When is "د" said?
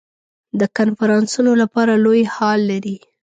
0.59-0.61